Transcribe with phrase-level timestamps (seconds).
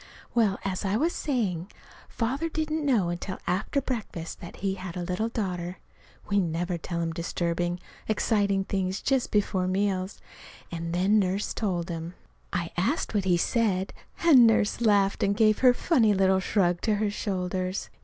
[0.33, 1.69] Well, as I was saying,
[2.09, 5.77] Father didn't know until after breakfast that he had a little daughter.
[6.27, 10.19] (We never tell him disturbing, exciting things just before meals.)
[10.71, 12.15] And then Nurse told him.
[12.51, 13.93] I asked what he said,
[14.23, 17.91] and Nurse laughed and gave her funny little shrug to her shoulders.